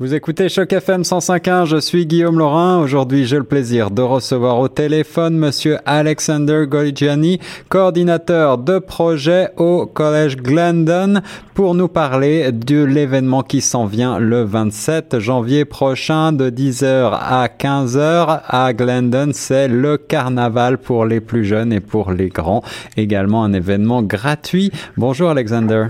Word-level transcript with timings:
Vous 0.00 0.14
écoutez 0.14 0.48
Choc 0.48 0.72
FM 0.72 1.02
105.1, 1.02 1.64
je 1.64 1.76
suis 1.76 2.06
Guillaume 2.06 2.38
Laurin. 2.38 2.78
Aujourd'hui, 2.78 3.24
j'ai 3.24 3.36
le 3.36 3.42
plaisir 3.42 3.90
de 3.90 4.00
recevoir 4.00 4.60
au 4.60 4.68
téléphone 4.68 5.36
monsieur 5.36 5.78
Alexander 5.86 6.66
Goligiani, 6.68 7.40
coordinateur 7.68 8.58
de 8.58 8.78
projet 8.78 9.48
au 9.56 9.86
Collège 9.86 10.36
Glendon, 10.36 11.20
pour 11.52 11.74
nous 11.74 11.88
parler 11.88 12.52
de 12.52 12.84
l'événement 12.84 13.42
qui 13.42 13.60
s'en 13.60 13.86
vient 13.86 14.20
le 14.20 14.44
27 14.44 15.18
janvier 15.18 15.64
prochain 15.64 16.30
de 16.30 16.48
10h 16.48 17.18
à 17.20 17.48
15h 17.48 18.42
à 18.46 18.72
Glendon. 18.74 19.30
C'est 19.32 19.66
le 19.66 19.96
carnaval 19.96 20.78
pour 20.78 21.06
les 21.06 21.20
plus 21.20 21.44
jeunes 21.44 21.72
et 21.72 21.80
pour 21.80 22.12
les 22.12 22.28
grands. 22.28 22.62
Également 22.96 23.42
un 23.42 23.52
événement 23.52 24.04
gratuit. 24.04 24.70
Bonjour 24.96 25.30
Alexander. 25.30 25.88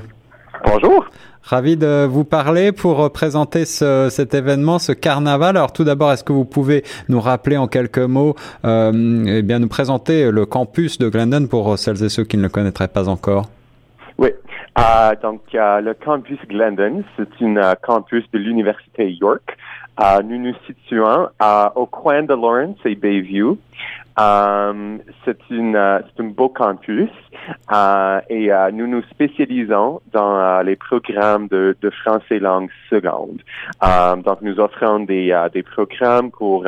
Bonjour. 0.65 1.05
Ravi 1.49 1.79
de 1.79 2.05
vous 2.05 2.25
parler 2.25 2.73
pour 2.73 3.01
euh, 3.01 3.09
présenter 3.09 3.65
ce, 3.65 4.09
cet 4.11 4.35
événement, 4.35 4.79
ce 4.79 4.93
carnaval. 4.93 5.57
Alors 5.57 5.73
tout 5.73 5.83
d'abord, 5.83 6.13
est-ce 6.13 6.23
que 6.23 6.35
vous 6.35 6.45
pouvez 6.45 6.85
nous 7.09 7.21
rappeler 7.21 7.57
en 7.57 7.69
quelques 7.69 7.99
mots, 7.99 8.35
euh, 8.67 9.25
eh 9.27 9.41
bien 9.41 9.59
nous 9.59 9.69
présenter 9.69 10.31
le 10.31 10.45
campus 10.45 10.99
de 10.99 11.09
Glendon 11.09 11.47
pour 11.47 11.79
celles 11.79 12.05
et 12.05 12.11
ceux 12.11 12.25
qui 12.25 12.37
ne 12.37 12.43
le 12.43 12.51
connaîtraient 12.51 12.89
pas 12.89 13.09
encore? 13.09 13.47
Oui, 14.19 14.31
euh, 14.79 15.15
donc 15.23 15.41
euh, 15.55 15.81
le 15.81 15.95
campus 15.95 16.39
Glendon, 16.49 17.03
c'est 17.17 17.45
un 17.45 17.57
euh, 17.57 17.75
campus 17.83 18.25
de 18.33 18.39
l'université 18.39 19.11
York. 19.11 19.57
nous 20.25 20.39
nous 20.39 20.55
situons 20.67 21.29
au 21.75 21.87
coin 21.87 22.23
de 22.23 22.35
Lawrence 22.35 22.77
et 22.85 22.95
Bayview. 22.95 23.59
Um, 24.19 25.01
c'est 25.25 25.39
une 25.49 25.77
uh, 25.77 26.03
c'est 26.03 26.25
un 26.25 26.27
beau 26.31 26.49
campus 26.49 27.09
uh, 27.71 28.19
et 28.29 28.47
uh, 28.47 28.73
nous 28.73 28.89
nous 28.89 29.03
spécialisons 29.13 30.01
dans 30.13 30.61
les 30.63 30.75
programmes 30.75 31.47
de, 31.47 31.77
français 32.03 32.41
langue 32.41 32.69
seconde. 32.91 33.41
Donc 34.25 34.43
nous 34.43 34.59
offrons 34.59 35.01
des 35.01 35.33
des 35.53 35.63
programmes 35.63 36.33
pour 36.33 36.67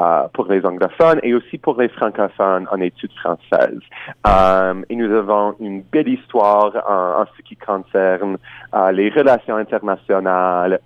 euh, 0.00 0.22
pour 0.32 0.50
les 0.50 0.66
anglophones 0.66 1.20
et 1.22 1.34
aussi 1.34 1.56
pour 1.56 1.80
les 1.80 1.88
francophones 1.88 2.66
en 2.72 2.80
études 2.80 3.12
françaises. 3.12 3.78
Euh, 4.26 4.82
et 4.88 4.96
nous 4.96 5.14
avons 5.14 5.54
une 5.60 5.82
belle 5.82 6.08
histoire 6.08 6.72
en, 6.88 7.24
ce 7.36 7.42
qui 7.42 7.54
concerne 7.54 8.36
euh, 8.74 8.90
les 8.90 9.08
relations 9.10 9.54
internationales 9.54 10.80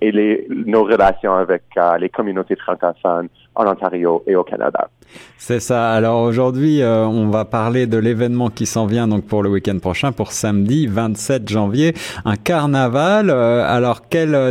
et 0.00 0.46
nos 0.48 0.84
relations 0.84 1.34
avec 1.34 1.64
les 1.98 2.08
communautés 2.08 2.56
francophones 2.56 3.28
en 3.56 3.66
Ontario 3.66 4.22
et 4.26 4.34
au 4.36 4.42
Canada. 4.42 4.88
C'est 5.36 5.60
ça. 5.60 5.92
Alors 5.92 6.22
aujourd'hui, 6.22 6.80
on 6.82 7.28
va 7.28 7.44
parler 7.44 7.86
de 7.86 7.98
l'événement 7.98 8.48
qui 8.48 8.64
s'en 8.64 8.86
vient 8.86 9.06
donc 9.06 9.26
pour 9.26 9.42
le 9.42 9.50
week-end 9.50 9.78
prochain, 9.80 10.12
pour 10.12 10.32
samedi 10.32 10.86
27 10.86 11.46
janvier, 11.46 11.92
un 12.24 12.36
carnaval. 12.36 13.28
alors 13.28 14.00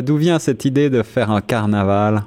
d'où 0.04 0.18
vient 0.18 0.38
cette 0.38 0.66
idée 0.66 0.92
de 0.92 1.02
faire 1.02 1.32
un 1.32 1.42
carnaval? 1.42 2.22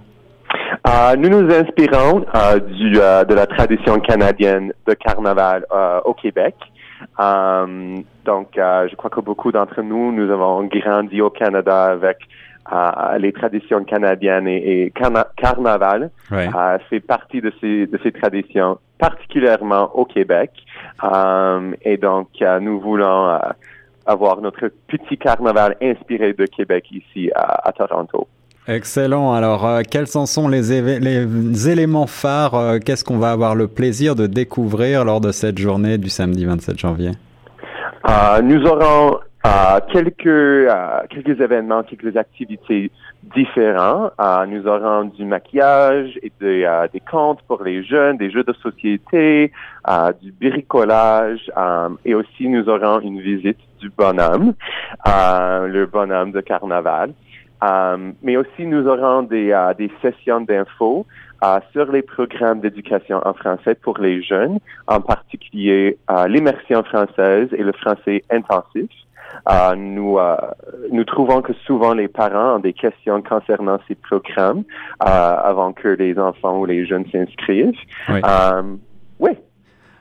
Euh, 0.85 1.15
nous 1.17 1.29
nous 1.29 1.55
inspirons 1.55 2.27
euh, 2.35 2.59
du, 2.59 2.99
euh, 2.99 3.25
de 3.25 3.35
la 3.35 3.47
tradition 3.47 4.01
canadienne 4.01 4.73
de 4.87 4.95
carnaval 4.95 5.65
au 6.05 6.15
Québec. 6.15 6.57
donc, 7.19 8.49
je 8.57 8.95
crois 8.97 9.11
que 9.11 9.21
beaucoup 9.21 9.53
d'entre 9.53 9.83
nous, 9.83 10.13
nous 10.13 10.31
avons 10.31 10.65
grandi 10.65 11.21
au 11.21 11.31
Canada 11.31 11.85
avec 11.85 12.19
les 13.19 13.33
traditions 13.33 13.85
canadiennes 13.85 14.49
et, 14.49 14.85
et 14.85 14.93
carnaval. 15.37 16.11
c'est 16.91 17.01
partie 17.01 17.41
de 17.41 17.53
ces, 17.61 17.87
de 17.87 17.99
ces 18.03 18.13
traditions, 18.13 18.79
particulièrement 18.99 19.91
au 19.95 20.05
Québec. 20.05 20.51
et 21.83 21.97
donc, 21.97 22.29
nous 22.61 22.81
voulons 22.81 23.39
avoir 24.07 24.41
notre 24.41 24.69
petit 24.89 25.17
carnaval 25.17 25.77
inspiré 25.81 26.33
de 26.33 26.47
Québec 26.47 26.87
ici 26.91 27.31
à 27.35 27.73
Toronto. 27.73 28.27
Excellent. 28.69 29.33
Alors, 29.33 29.67
euh, 29.67 29.81
quels 29.89 30.07
en 30.15 30.25
sont 30.25 30.47
les, 30.47 30.73
éléments 31.69 32.07
phares 32.07 32.55
euh, 32.55 32.79
Qu'est-ce 32.79 33.05
qu'on 33.05 33.19
va 33.19 33.33
avoir 33.33 33.57
le 33.57 33.67
plaisir 33.67 34.15
de 34.15 34.29
découvrir 34.29 35.05
lors 35.05 35.21
de 35.21 35.33
cette 35.33 35.59
journée 35.59 35.99
du 35.99 36.09
samedi 36.09 36.45
27 36.45 36.79
janvier? 36.79 37.11
Euh, 38.09 38.41
Nous 38.43 38.65
aurons 38.65 39.19
quelques 39.93 40.69
quelques 41.11 41.41
événements, 41.41 41.83
quelques 41.83 42.17
activités 42.17 42.93
différents. 43.35 44.13
nous 44.47 44.69
aurons 44.69 45.07
du 45.07 45.25
maquillage 45.25 46.17
et 46.23 46.31
des 46.41 47.01
contes 47.11 47.41
pour 47.49 47.65
les 47.65 47.83
jeunes, 47.83 48.19
des 48.19 48.31
jeux 48.31 48.45
de 48.45 48.53
société, 48.53 49.51
du 50.23 50.31
bricolage 50.31 51.51
et 52.05 52.15
aussi 52.15 52.49
nous 52.49 52.69
aurons 52.69 53.01
une 53.01 53.21
visite 53.21 53.59
du 53.81 53.91
bonhomme, 53.91 54.55
le 55.05 55.87
bonhomme 55.87 56.31
de 56.31 56.41
carnaval. 56.41 57.13
Um, 57.63 58.15
mais 58.23 58.37
aussi, 58.37 58.67
nous 58.67 58.89
aurons 58.89 59.23
des, 59.23 59.51
uh, 59.53 59.75
des 59.79 59.91
sessions 60.03 60.41
d'infos 60.41 61.07
uh, 61.45 61.61
sur 61.71 61.93
les 61.93 62.03
programmes 62.03 62.61
d'éducation 62.61 63.21
en 63.25 63.35
français 63.35 63.77
pour 63.77 63.99
les 63.99 64.21
jeunes, 64.21 64.59
en 64.89 65.01
particulier 65.01 65.97
uh, 66.11 66.27
l'immersion 66.29 66.83
française 66.83 67.49
et 67.53 67.63
le 67.63 67.73
français 67.73 68.25
intensif. 68.31 68.91
nous, 69.77 70.19
nous 70.91 71.05
trouvons 71.05 71.41
que 71.41 71.55
souvent 71.67 71.95
les 71.95 72.09
parents 72.09 72.57
ont 72.57 72.59
des 72.59 72.75
questions 72.75 73.23
concernant 73.23 73.79
ces 73.89 73.95
programmes 73.95 74.65
avant 75.01 75.73
que 75.73 75.89
les 75.89 76.19
enfants 76.19 76.59
ou 76.59 76.67
les 76.67 76.85
jeunes 76.85 77.07
s'inscrivent. 77.11 77.73
Oui. 78.11 78.21
Um, 78.23 78.79
oui. 79.19 79.33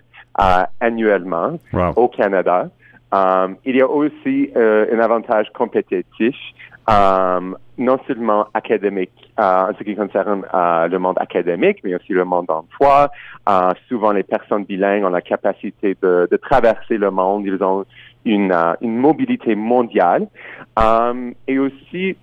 annuellement 0.81 1.59
au 1.97 2.09
Canada. 2.09 2.69
Um, 3.15 3.59
il 3.65 3.77
y 3.77 3.81
a 3.81 3.89
aussi 3.89 4.51
euh, 4.57 4.87
un 4.93 4.99
avantage 4.99 5.47
compétitif, 5.53 6.35
um, 6.89 7.57
non 7.79 7.97
seulement 8.09 8.49
académique 8.55 9.33
euh, 9.39 9.69
en 9.69 9.73
ce 9.79 9.85
qui 9.85 9.95
concerne 9.95 10.43
euh, 10.53 10.89
le 10.89 10.99
monde 10.99 11.17
académique, 11.21 11.79
mais 11.85 11.95
aussi 11.95 12.13
le 12.13 12.25
monde 12.25 12.47
d'emploi. 12.47 13.11
Souvent, 13.89 14.11
les 14.11 14.25
personnes 14.25 14.65
bilingues 14.65 15.05
ont 15.05 15.11
la 15.11 15.21
capacité 15.21 15.97
de, 16.03 16.29
traverser 16.43 16.97
le 16.97 17.13
monde. 17.13 17.45
Ils 17.47 17.63
ont 17.63 17.85
une, 18.25 18.57
une 18.81 18.97
mobilité 18.97 19.55
mondiale. 19.55 20.27
Um, 20.77 21.35
et 21.47 21.61
aussi, 21.61 22.17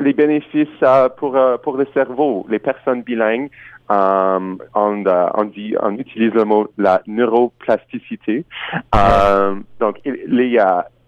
les 0.00 0.12
bénéfices 0.14 0.84
pour, 1.18 1.36
pour 1.62 1.76
le 1.76 1.86
cerveau. 1.92 2.46
Les 2.48 2.60
personnes 2.60 3.02
bilingues 3.02 3.50
Um, 3.90 4.58
on, 4.74 5.04
on, 5.34 5.44
dit, 5.44 5.74
on 5.80 5.96
utilise 5.96 6.34
le 6.34 6.44
mot 6.44 6.70
la 6.76 7.02
neuroplasticité. 7.06 8.44
Um, 8.92 9.64
donc, 9.80 9.96
les, 10.04 10.58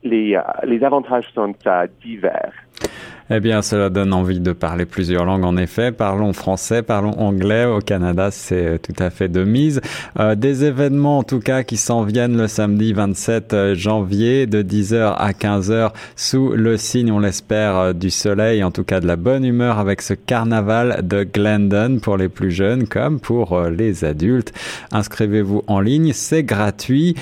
les, 0.02 0.40
les 0.64 0.84
avantages 0.84 1.28
sont 1.34 1.54
divers. 2.02 2.52
Eh 3.32 3.38
bien, 3.38 3.62
cela 3.62 3.90
donne 3.90 4.12
envie 4.12 4.40
de 4.40 4.50
parler 4.50 4.86
plusieurs 4.86 5.24
langues, 5.24 5.44
en 5.44 5.56
effet. 5.56 5.92
Parlons 5.92 6.32
français, 6.32 6.82
parlons 6.82 7.12
anglais. 7.12 7.64
Au 7.64 7.78
Canada, 7.78 8.32
c'est 8.32 8.66
euh, 8.66 8.76
tout 8.76 9.00
à 9.00 9.10
fait 9.10 9.28
de 9.28 9.44
mise. 9.44 9.80
Euh, 10.18 10.34
des 10.34 10.64
événements, 10.64 11.18
en 11.18 11.22
tout 11.22 11.38
cas, 11.38 11.62
qui 11.62 11.76
s'en 11.76 12.02
viennent 12.02 12.36
le 12.36 12.48
samedi 12.48 12.92
27 12.92 13.54
euh, 13.54 13.76
janvier 13.76 14.48
de 14.48 14.64
10h 14.64 15.14
à 15.16 15.30
15h 15.30 15.92
sous 16.16 16.48
le 16.48 16.76
signe, 16.76 17.12
on 17.12 17.20
l'espère, 17.20 17.94
du 17.94 18.10
soleil, 18.10 18.64
en 18.64 18.72
tout 18.72 18.82
cas 18.82 18.98
de 18.98 19.06
la 19.06 19.14
bonne 19.14 19.44
humeur 19.44 19.78
avec 19.78 20.02
ce 20.02 20.14
carnaval 20.14 21.06
de 21.06 21.22
Glendon 21.22 22.00
pour 22.02 22.16
les 22.16 22.28
plus 22.28 22.50
jeunes 22.50 22.88
comme 22.88 23.20
pour 23.20 23.60
les 23.60 24.04
adultes. 24.04 24.52
Inscrivez-vous 24.90 25.62
en 25.68 25.78
ligne, 25.78 26.12
c'est 26.12 26.42
gratuit. 26.42 27.14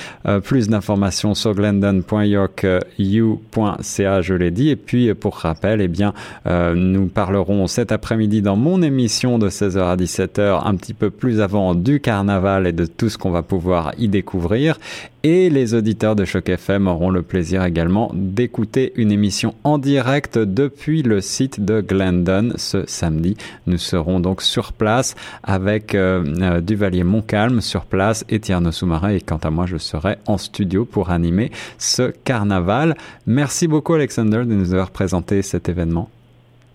plus 0.44 0.68
d'informations 0.68 1.34
sur 1.34 1.54
glendon.yorku.ca, 1.54 4.22
je 4.22 4.34
l'ai 4.34 4.50
dit. 4.50 4.70
Et 4.70 4.76
puis, 4.76 5.12
pour 5.12 5.36
rappel, 5.48 5.80
eh 5.80 5.88
bien, 5.88 5.98
bien, 6.46 6.74
nous 6.74 7.06
parlerons 7.06 7.66
cet 7.66 7.92
après-midi 7.92 8.42
dans 8.42 8.56
mon 8.56 8.82
émission 8.82 9.38
de 9.38 9.48
16h 9.48 9.80
à 9.80 9.96
17h, 9.96 10.66
un 10.66 10.74
petit 10.76 10.94
peu 10.94 11.10
plus 11.10 11.40
avant 11.40 11.74
du 11.74 12.00
carnaval 12.00 12.66
et 12.66 12.72
de 12.72 12.86
tout 12.86 13.08
ce 13.08 13.18
qu'on 13.18 13.30
va 13.30 13.42
pouvoir 13.42 13.92
y 13.98 14.08
découvrir. 14.08 14.78
Et 15.24 15.50
les 15.50 15.74
auditeurs 15.74 16.14
de 16.14 16.24
Choc 16.24 16.48
FM 16.48 16.86
auront 16.86 17.10
le 17.10 17.22
plaisir 17.22 17.64
également 17.64 18.12
d'écouter 18.14 18.92
une 18.94 19.10
émission 19.10 19.54
en 19.64 19.76
direct 19.76 20.38
depuis 20.38 21.02
le 21.02 21.20
site 21.20 21.64
de 21.64 21.80
Glendon 21.80 22.52
ce 22.54 22.84
samedi. 22.86 23.36
Nous 23.66 23.78
serons 23.78 24.20
donc 24.20 24.42
sur 24.42 24.72
place 24.72 25.16
avec 25.42 25.96
euh, 25.96 26.24
euh, 26.40 26.60
Duvalier 26.60 27.02
Montcalm 27.02 27.60
sur 27.60 27.84
place 27.84 28.24
et 28.28 28.38
Tierno 28.38 28.70
Soumarin. 28.70 29.10
Et 29.10 29.20
quant 29.20 29.38
à 29.38 29.50
moi, 29.50 29.66
je 29.66 29.76
serai 29.76 30.18
en 30.26 30.38
studio 30.38 30.84
pour 30.84 31.10
animer 31.10 31.50
ce 31.78 32.12
carnaval. 32.22 32.96
Merci 33.26 33.66
beaucoup 33.66 33.94
Alexander 33.94 34.44
de 34.46 34.54
nous 34.54 34.72
avoir 34.72 34.92
présenté 34.92 35.37
cet 35.42 35.68
événement. 35.68 36.10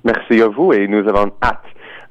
Merci 0.03 0.41
à 0.41 0.47
vous 0.47 0.73
et 0.73 0.87
nous 0.87 1.07
avons 1.07 1.31
hâte 1.41 1.63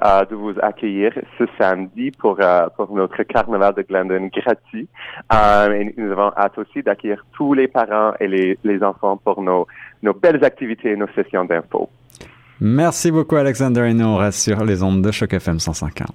euh, 0.04 0.24
de 0.24 0.34
vous 0.34 0.54
accueillir 0.62 1.12
ce 1.38 1.44
samedi 1.58 2.10
pour, 2.10 2.36
euh, 2.40 2.66
pour 2.76 2.92
notre 2.94 3.22
carnaval 3.22 3.74
de 3.74 3.82
Glendon 3.82 4.30
gratuit. 4.34 4.88
Euh, 5.32 5.72
et 5.72 5.94
nous 5.96 6.10
avons 6.10 6.32
hâte 6.36 6.58
aussi 6.58 6.82
d'accueillir 6.82 7.24
tous 7.32 7.54
les 7.54 7.68
parents 7.68 8.12
et 8.18 8.26
les, 8.26 8.58
les 8.64 8.82
enfants 8.82 9.16
pour 9.16 9.42
nos, 9.42 9.66
nos 10.02 10.14
belles 10.14 10.42
activités 10.44 10.92
et 10.92 10.96
nos 10.96 11.08
sessions 11.14 11.44
d'infos. 11.44 11.88
Merci 12.60 13.10
beaucoup 13.10 13.36
Alexander 13.36 13.82
et 13.88 13.94
nous 13.94 14.06
on 14.06 14.16
reste 14.16 14.40
sur 14.40 14.64
les 14.64 14.82
ondes 14.82 15.02
de 15.02 15.10
Choc 15.10 15.32
FM 15.34 15.56
105.1. 15.56 16.06